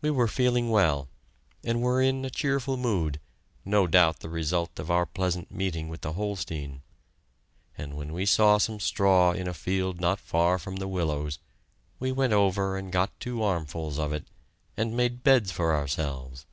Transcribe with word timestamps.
We 0.00 0.12
were 0.12 0.28
feeling 0.28 0.70
well, 0.70 1.08
and 1.64 1.82
were 1.82 2.00
in 2.00 2.24
a 2.24 2.30
cheerful 2.30 2.76
mood, 2.76 3.18
no 3.64 3.88
doubt 3.88 4.20
the 4.20 4.28
result 4.28 4.78
of 4.78 4.92
our 4.92 5.04
pleasant 5.04 5.50
meeting 5.50 5.88
with 5.88 6.02
the 6.02 6.12
Holstein, 6.12 6.82
and 7.76 7.94
when 7.96 8.12
we 8.12 8.26
saw 8.26 8.58
some 8.58 8.78
straw 8.78 9.32
in 9.32 9.48
a 9.48 9.52
field 9.52 10.00
not 10.00 10.20
far 10.20 10.56
from 10.56 10.76
the 10.76 10.86
willows, 10.86 11.40
we 11.98 12.12
went 12.12 12.32
over 12.32 12.76
and 12.78 12.92
got 12.92 13.18
two 13.18 13.42
armfuls 13.42 13.98
of 13.98 14.12
it, 14.12 14.28
and 14.76 14.96
made 14.96 15.24
beds 15.24 15.50
for 15.50 15.74
ourselves. 15.74 16.46